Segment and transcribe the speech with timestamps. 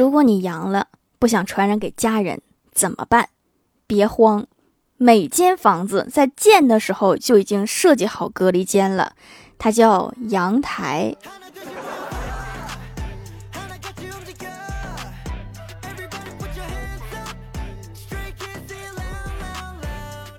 [0.00, 0.86] 如果你阳了，
[1.18, 2.40] 不想传染给家人
[2.72, 3.28] 怎么办？
[3.86, 4.46] 别慌，
[4.96, 9.12] 每间房子在建的时候就已经设计好隔离间了，
[9.58, 11.14] 它叫阳台。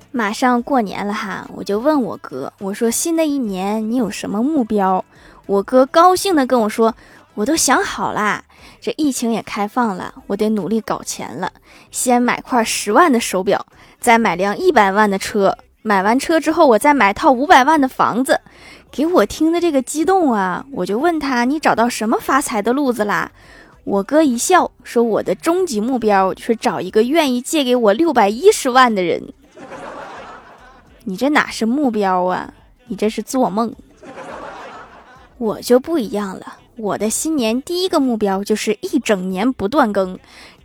[0.10, 5.06] 马上过年了哈，我就问我哥，我说新的一年你有什么目标？
[5.46, 6.96] 我哥高兴的跟我说，
[7.36, 8.44] 我都想好啦，
[8.82, 11.54] 这疫情也开放了，我得努力搞钱了，
[11.92, 13.64] 先买块十万的手表，
[14.00, 18.42] 再买辆一百万的车，买完车之后我再买套五百万的房子。
[18.92, 23.32] 给我听的这个激动啊，我就问他，你找到什么发财的路子啦？
[23.84, 29.32] 我哥一笑说，我的终极目标就是找一个愿意借给我六百一十万的人。
[31.04, 32.52] 你这哪是目标啊？
[32.88, 33.74] 你这是做梦。
[35.38, 40.18] 我就不一样了，我的新年第一个目标就是一整年不断更，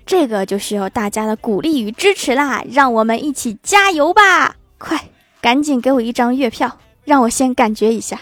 [0.06, 2.64] 这个就需要大家的鼓励与支持啦！
[2.70, 4.56] 让我们一起加油吧！
[4.78, 5.08] 快，
[5.41, 8.20] 赶紧给我一张月票，让我先感觉一下。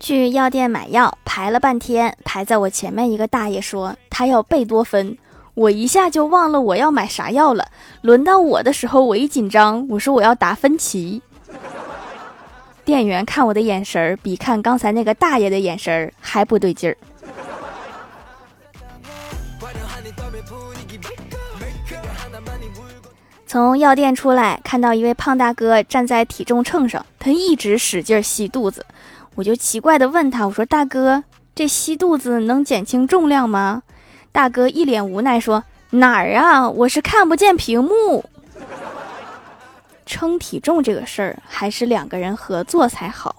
[0.00, 5.16] 去药店买药，排了半天，排在我前面一个大爷说他要贝多芬。
[5.54, 7.68] 我一下就忘了我要买啥药了。
[8.00, 11.22] 轮到我的时候，我一紧张，我说我要达芬奇。
[12.84, 16.96] 店员看我的眼神儿，比看刚才那个大爷的眼神儿还不对劲儿。
[23.46, 28.84] 从药店出来，看到一位胖大哥站在体重秤上，他一直使劲吸肚子，
[29.34, 31.22] 我就奇怪的问他：“我说大哥，
[31.54, 33.82] 这吸肚子能减轻重量吗？”
[34.32, 36.68] 大哥一脸无奈说：“哪儿啊？
[36.70, 38.24] 我是看不见屏幕。
[40.12, 43.34] 称体重这个事儿，还是两个人合作才好。”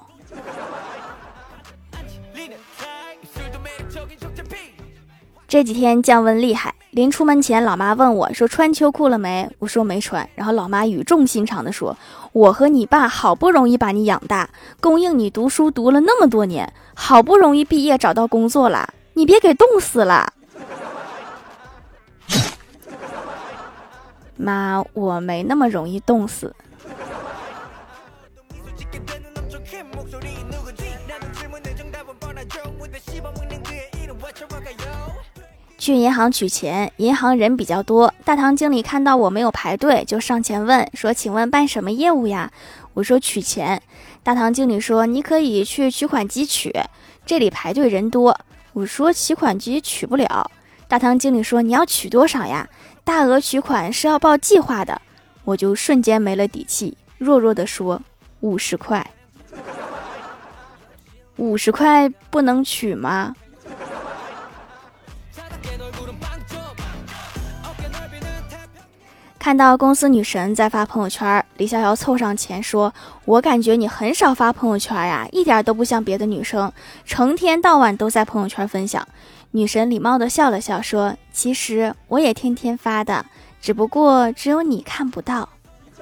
[5.47, 11.95] 这几天降温厉害，临出门前，老妈问我说：“穿秋裤了没？”我说：“没穿。”然后老妈语重心长的说
[12.33, 14.49] ：“我和你爸好不容易把你养大，
[14.81, 20.33] 供应你读书读了那么多年，好不容易毕业找到工作了，你别给冻死了。”
[24.35, 26.55] 妈，我没那么容易冻死。
[35.77, 42.51] 去银行取钱，银行人比较多，大堂经理看到我没有排队，就上前问说：“请问办什么业务呀？”
[42.95, 43.81] 我说：“取钱。”
[44.23, 46.73] 大堂经理说：“你可以去取款机取，
[47.25, 48.39] 这里排队人多。”
[48.71, 50.49] 我说：“取款机取不了。”
[50.87, 52.69] 大堂经理说：“你要取多少呀？”
[53.03, 55.01] 大额取款是要报计划的，
[55.43, 58.01] 我就瞬间没了底气，弱弱的说
[58.39, 59.05] ：“五十块，
[61.35, 63.35] 五十块不能取吗？”
[69.37, 72.93] 看到公司女神在发朋友圈，李逍遥凑上前说
[73.25, 76.71] ：“我感觉你很少发朋友圈呀，一点都不像别的女生，
[77.03, 79.05] 成天到晚都在朋友圈分享。”
[79.55, 83.23] 女神礼貌地笑了笑，说：“其实我也天天发的，
[83.61, 85.47] 只不过只有你看不到。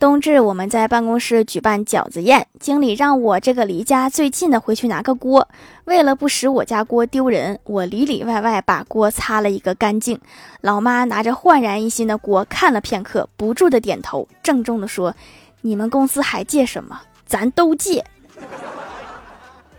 [0.00, 5.46] 冬至，我们在办公室举办饺子宴，经理让我这个离家最近的回去拿个锅。
[5.84, 10.18] 为了不使我家锅丢人，我里里外外把锅擦了一个干净。
[10.62, 15.14] 老妈拿着焕然一新的锅看了片刻，不住的点头，郑重的说。
[15.62, 17.00] 你们公司还借什么？
[17.26, 18.04] 咱都借。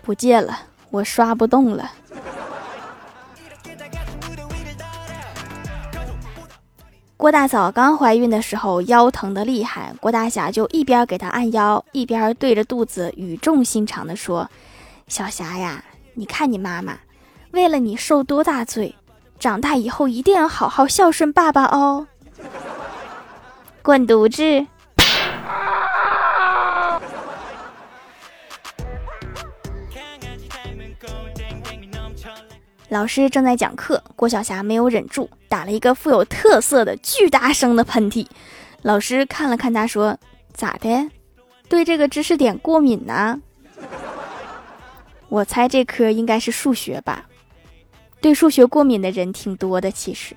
[0.02, 0.58] 不借了，
[0.90, 1.92] 我刷不动了。
[7.18, 14.50] 郭大嫂刚怀孕的时候腰疼的厉害，郭大侠就一边给她按腰，一边对着肚子语重心长的说
[15.08, 15.84] ：“小霞呀，
[16.16, 16.97] 你看你妈妈，
[17.52, 18.96] 为了你受多大罪，
[19.38, 22.08] 长大以后一定要好好孝顺爸爸哦。”
[23.84, 24.66] 滚犊子！
[32.91, 38.28] 老师正在讲课，郭晓霞没有忍住，打了一个富有特色的巨大声的喷嚏。
[38.82, 40.17] 老师看了看他，说
[40.53, 41.09] ：“咋的？
[41.70, 43.41] 对这个知识点过敏呢？”
[45.29, 47.23] 我猜这科应该是数学吧，
[48.20, 49.90] 对数学过敏的人挺多的。
[49.90, 50.35] 其实，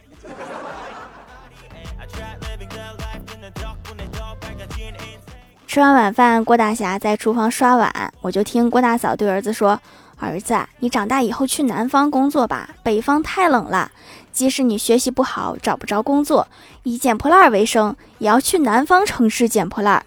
[5.66, 9.80] 吃完晚饭，郭大侠在厨房刷碗，我就听郭大嫂对儿子说。
[10.18, 13.90] 儿子，你长大以后去南方工作吧，北方太冷了。
[14.32, 16.48] 即使你学习不好，找不着工作，
[16.82, 20.04] 以捡破烂为生，也要去南方城市捡破烂。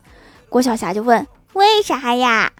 [0.50, 2.52] 郭晓霞就问：“为啥呀？”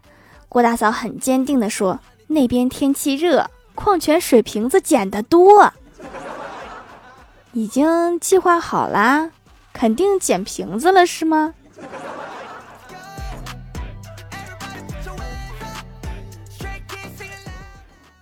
[0.48, 5.74] 郭大嫂很坚定地说：“那边天气热，矿泉水瓶子捡得多。”
[7.54, 9.32] 已经计划好啦，
[9.74, 11.54] 肯定捡瓶子了，是吗？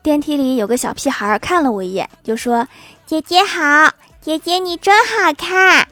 [0.06, 2.68] 电梯里有个小屁孩看了我一眼，就说
[3.08, 3.92] ：“姐姐好，
[4.22, 5.88] 姐姐你真好看。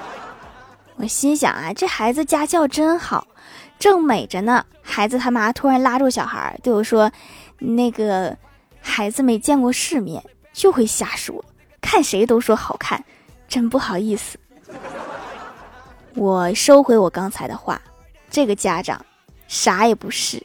[0.96, 3.26] ”我心想啊，这孩子家教真好，
[3.78, 4.64] 正美着呢。
[4.80, 7.12] 孩子他妈突然拉住小孩对我说
[7.60, 8.34] ：“那个
[8.80, 11.44] 孩子没见过世面，就会瞎说，
[11.82, 13.04] 看谁都说好看，
[13.46, 14.38] 真不好意思。
[16.16, 17.78] ”我收回我刚才的话，
[18.30, 19.04] 这个家长
[19.46, 20.42] 啥也不是。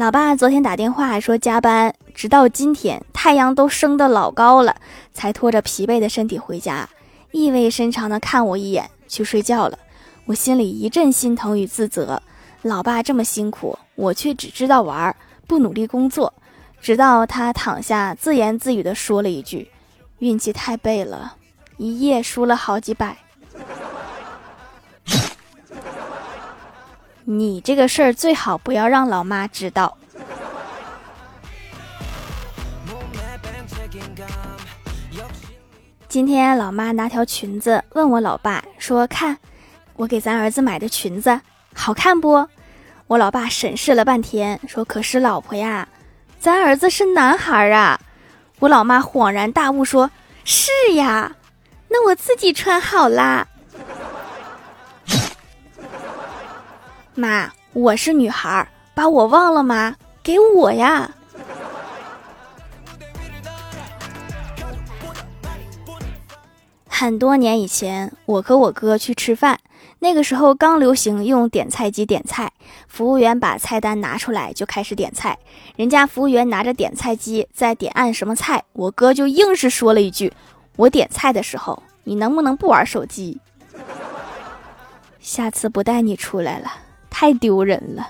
[0.00, 4.74] 老爸昨天打电话说加班，直到今天太阳都升得老高了，
[5.12, 6.88] 才拖着疲惫的身体回家，
[7.32, 9.78] 意味深长的看我一眼，去睡觉了。
[10.24, 12.22] 我心里一阵心疼与自责，
[12.62, 15.14] 老爸这么辛苦，我却只知道玩，
[15.46, 16.32] 不努力工作。
[16.80, 19.70] 直到他躺下，自言自语的说了一句
[20.20, 21.36] ：“运气太背了，
[21.76, 23.18] 一夜输了好几百。”
[27.32, 29.96] 你这个事儿最好不要让老妈知道。
[36.08, 39.38] 今天老妈拿条裙子问我老爸说：“看，
[39.94, 41.40] 我给咱儿子买的裙子
[41.72, 42.48] 好看不？”
[43.06, 45.86] 我老爸审视了半天说：“可是老婆呀，
[46.40, 48.00] 咱儿子是男孩啊。”
[48.58, 50.10] 我老妈恍然大悟说
[50.42, 51.36] ：“是呀，
[51.86, 53.46] 那我自己穿好啦。”
[57.14, 59.96] 妈，我是女孩，把我忘了吗？
[60.22, 61.10] 给我呀！
[66.86, 69.58] 很多年以前，我和我哥去吃饭，
[69.98, 72.52] 那个时候刚流行用点菜机点菜，
[72.86, 75.36] 服务员把菜单拿出来就开始点菜。
[75.76, 80.32] 人家服务员拿着点菜机在点按什么菜，我哥就硬是说了一句
[80.76, 83.40] ：“我点菜的时候，你能不能不玩手机？
[85.18, 86.70] 下次不带你出来了。”
[87.10, 88.08] 太丢人了！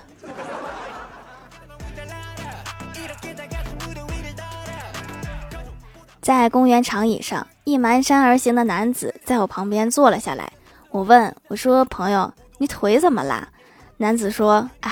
[6.21, 10.53] 在公园长椅上，一蹒跚而行的男子在我旁边坐了下来。
[10.91, 13.49] 我问我说：“朋友，你腿怎么啦？”
[13.97, 14.91] 男子说：“哎，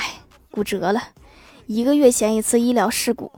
[0.50, 1.02] 骨折了，
[1.68, 3.32] 一个月前一次医疗事故。”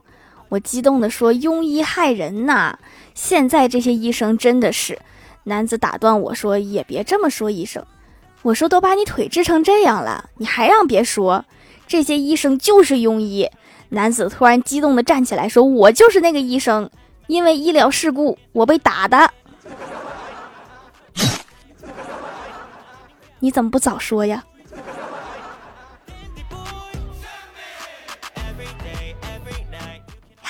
[0.48, 2.78] 我激动地说：“庸医害人呐！
[3.14, 4.98] 现在这些医生真的是……”
[5.44, 7.84] 男子打断我说：“也别这么说，医生。”
[8.42, 11.44] 我说都把你腿治成这样了，你还让别说？
[11.86, 13.48] 这些医生就是庸医。
[13.90, 16.90] 男子突然激动地站起来说：“我就是那个医生，
[17.26, 19.30] 因为医疗事故我被打的。
[23.40, 24.42] 你怎么不早说呀？”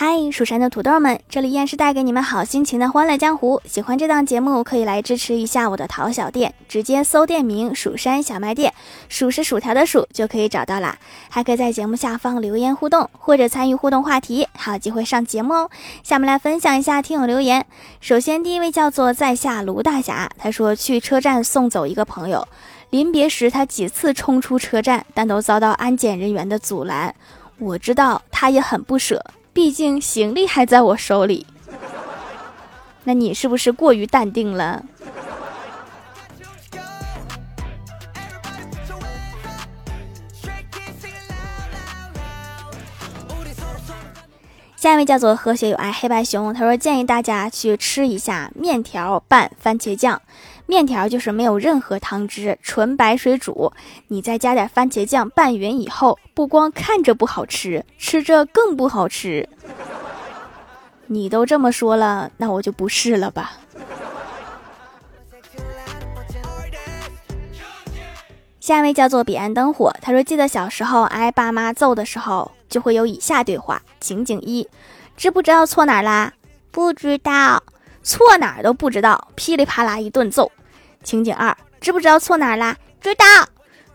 [0.04, 3.62] 嗨，蜀山的土豆们，这里依然是带给你们好心情的欢乐江湖。
[3.64, 8.74] 喜欢这档节目，可以来支持一下我的淘小店，直接搜店名“蜀山小卖店”，
[9.08, 10.98] 数是薯条的数就可以找到啦。
[11.28, 15.70] 还可以在节目下方留言互动，或者参与互动话题，还有机会上节目哦。
[16.02, 17.64] 下面来分享一下听友留言。
[18.00, 22.48] 首先，第一位叫做在下卢大侠，他说去车站送走一个朋友，
[22.90, 27.14] 临别时他几次冲出车站，但都遭到安检人员的阻拦。
[27.60, 29.24] 我知道他也很不舍。
[29.52, 31.46] 毕竟行李还在我手里，
[33.04, 34.84] 那你是不是过于淡定了？
[44.74, 50.20] 下一位叫做和谐有爱黑白熊，他说建议大家去吃一下面条拌番茄酱。
[50.66, 53.72] 面条就是没有任何汤汁，纯白水煮，
[54.08, 59.48] 你再加点番茄酱拌匀以后，不光看着不好吃，吃着更不好吃。
[61.06, 63.52] 你都这么说了，那我就不试了吧。
[68.60, 74.66] 下一位叫做彼岸灯火，他说记得小时候挨爸妈揍的时候，就会有以下对话：情景一，
[75.16, 76.32] 知不知道错哪啦？
[76.70, 77.62] 不知道。
[78.02, 80.50] 错哪儿都不知道，噼里啪啦一顿揍。
[81.02, 82.76] 情景二，知不知道错哪儿啦？
[83.00, 83.24] 知道，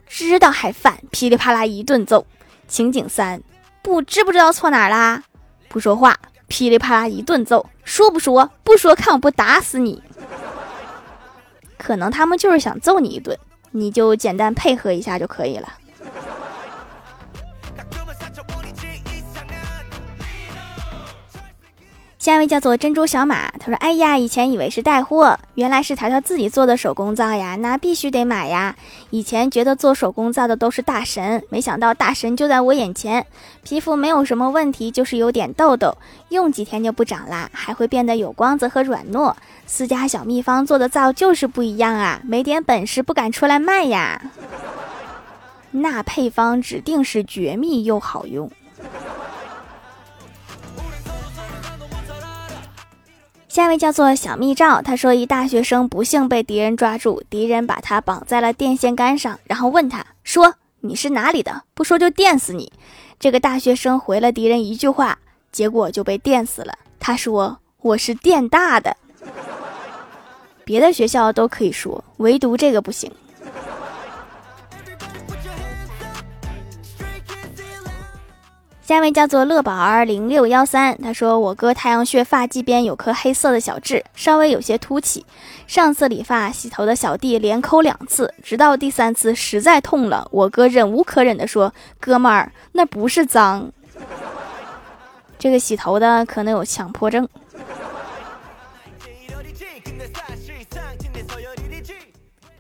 [0.08, 2.26] 知道还犯，噼里啪啦一顿揍。
[2.68, 3.42] 情景三，
[3.82, 5.24] 不知不知道错哪儿啦？
[5.70, 7.70] 不说话，噼里啪啦一顿揍。
[7.84, 8.50] 说不说？
[8.64, 10.04] 不说，看我不打死你。
[11.78, 13.38] 可能他们就是想揍你一顿，
[13.72, 15.68] 你就简单配合一下就可以了。
[22.28, 28.76] 下一位叫做珍珠小马，他说：“哎呀，以前以为是带货，原来是条条自己做的手工皂呀，那必须得买呀。
[29.12, 33.26] 以前觉得做手工皂的都是大神，没想到大神就在我眼前。
[33.64, 35.96] 皮肤没有什么问题，就是有点痘痘，
[36.28, 39.34] 用几天就不长啦，还会变得有光泽和软糯。
[39.66, 44.22] 私家小秘方做的皂就是不一样啊，没点本事不敢出来卖呀。
[45.72, 48.52] 那配方指定是绝密又好用。”
[53.58, 61.64] 下一位叫做小密照，他说一大学生不幸被敌人抓住，敌人把他绑在了电线杆上，然后问他说：“你是哪里的？
[61.74, 62.72] 不说就电死你。”
[63.20, 65.18] 这个大学生回了敌人一句话，
[65.52, 66.76] 结果就被电死了。
[67.00, 68.96] 他说：“我是电大的。”
[70.64, 73.12] 别的学校都可以说，唯独这个不行。
[78.88, 85.26] 下一位叫做乐宝儿零六幺三，他说我哥太阳穴发际边有颗黑色的小痣，稍微有些凸起。
[85.68, 93.70] 上次理发洗头的小弟连抠两次，直到第三次实在痛了，我哥忍无可忍地说：“哥们儿，那不是脏，
[95.38, 97.28] 这个洗头的可能有强迫症。”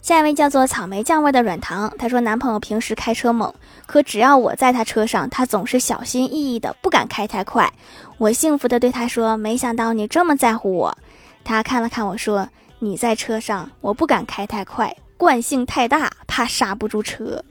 [0.07, 3.53] 下一位叫做草莓酱味的软糖，他说男朋友平时开车猛，
[3.85, 7.69] 可只要我在他车上，他总是小心翼翼的，不敢开太快。
[8.17, 10.97] 我幸福的对他说：“没想到你这么在乎我。”
[11.43, 12.47] 他看了看我说
[12.79, 17.43] ：“你在车上，我不敢开太快，惯性太大，怕刹不住车。”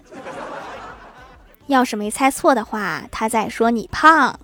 [1.69, 4.41] 要是没猜错的话，他在说你胖。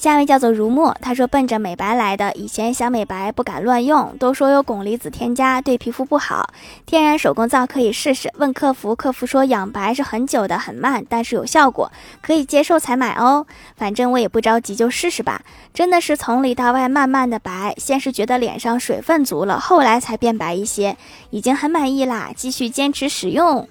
[0.00, 6.54] 下一位叫做如墨，他说奔着美白来的，以前想美白不敢乱用，都说有汞离子添加对皮肤不好。
[6.86, 11.92] 天然手工皂可以试试，问客服，客服说养白是很久的，很慢，但是有效果，
[12.22, 13.46] 可以接受才买哦。
[13.76, 15.42] 反正我也不着急，就试试吧。
[15.74, 20.96] 真的是从里到外慢慢的白，先是觉得脸上水分足了，后来才变白一些，
[21.28, 23.68] 已经很满意啦，继续坚持使用。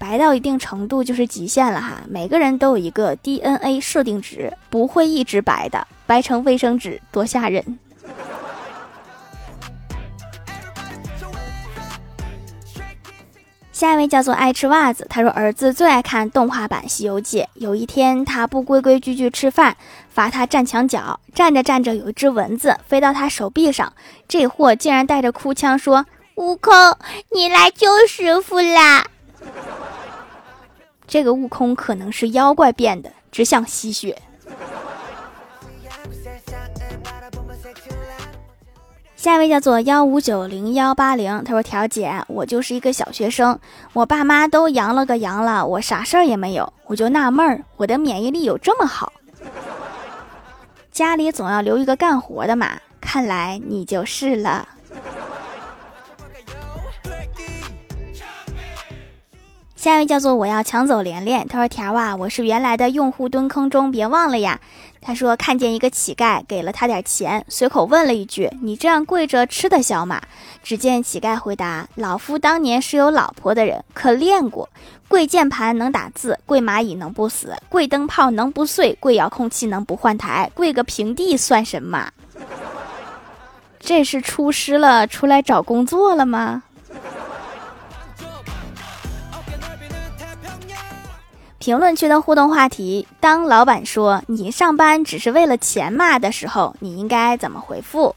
[0.00, 7.78] 白到一定程度就是极限了哈，每个人都有一个 DNA 设定值，不会一直白的，白成卫生纸多吓人。
[13.70, 19.76] 下一位叫做爱吃袜子，他说儿子最爱看动画版《西游记》，有一天他不规规矩矩吃饭，
[20.08, 23.92] 罚他站墙角，站着站着有一只蚊子飞到他手臂上，
[24.26, 26.72] 这货竟然带着哭腔说：“悟空，
[27.34, 29.06] 你来救师傅啦！”
[31.06, 34.16] 这个悟空可能是妖怪变的，只想吸血。
[39.16, 43.58] 下一位叫做幺五九零幺八零，他说：“条姐，我就是一个小学生，
[43.92, 49.12] 我爸妈都阳了个阳了，我啥事儿也没有，我就纳闷儿，我的免疫力有这么好？
[50.90, 54.66] 家里总要留一个干活的嘛，看来你就是了。”
[59.80, 64.60] 下一位叫做我要抢走连连，他说条啊，我是原来的用户蹲坑中，别忘了呀。
[65.00, 70.20] 他说看见一个乞丐，给了他点钱，随口问了一句：“你这样跪着吃得消吗？”
[70.62, 74.68] 只见乞丐回答：“老夫当年是有老婆的人，可练过。
[75.08, 82.10] 跪键盘能打字，跪蚂蚁能不死，跪灯泡能不碎，跪遥控器能不换台，跪个平地算什么？
[83.78, 86.64] 这是出师了，出来找工作了吗？”
[91.60, 98.16] 评论区的互动话题：当老板说你上班只是为了钱嘛的时候，你应该怎么回复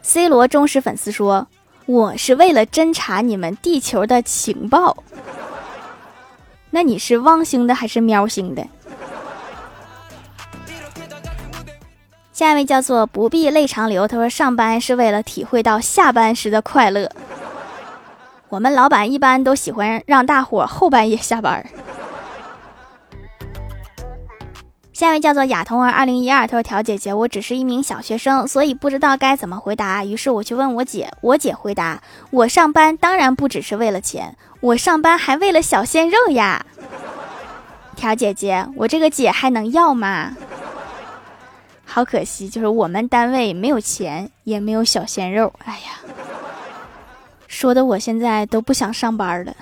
[0.00, 1.48] ？C 罗忠实粉丝说
[1.86, 4.96] ：“我是为了侦查你们地球的情报。”
[6.70, 8.64] 那你是汪星的还是喵星的？
[12.32, 17.10] 下一位叫做不必泪长流，他说上班是为了体会到下班时的快乐。
[18.50, 21.66] 我们老板一般都喜欢让大伙后半夜下班。
[25.04, 30.02] 下一位叫做亚童儿二零一二，他说：“条姐姐，我只是一名小学生，所以不知道该怎么回答。
[30.02, 36.64] 于是我去问我姐，我姐回答：我上班当然不只是为了钱，我上班还为了小鲜肉呀。
[37.94, 40.34] 条姐姐，我这个姐还能要吗？
[41.84, 45.52] 好可惜，就是我们单位没有钱，也没有小鲜肉。
[45.66, 46.00] 哎呀，
[47.46, 49.54] 说的我现在都不想上班了。”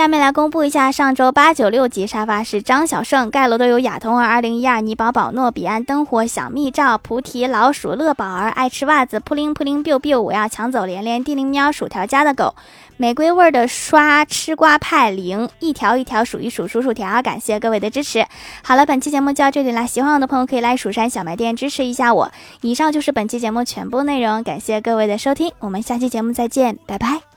[0.00, 12.54] 下面来公布一下上周八九六级沙发是张小胜盖楼的有亚童儿二零一二倪宝宝诺彼岸灯火小蜜罩菩提老鼠乐宝儿爱吃袜子扑灵扑灵 biu biu 我要抢走连连地灵喵薯条家的狗
[12.96, 18.24] 玫瑰味的刷吃瓜派零一条一条数一数数薯条感谢各位的支持。
[18.64, 22.32] 好了，本期节目就到这里啦，喜欢我的朋友可以来蜀山小卖店支持一下我。
[22.62, 27.29] 以上就是本期节目全部内容，感谢各位的收听，我们下期节目再见，拜拜。